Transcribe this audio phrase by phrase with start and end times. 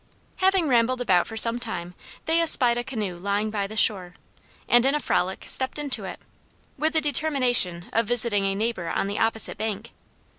[0.37, 1.93] Having rambled about for some time
[2.25, 4.15] they espied a canoe lying by the shore,
[4.67, 6.19] and in a frolic stepped into it,
[6.75, 9.91] with the determination of visiting a neighbor on the opposite bank.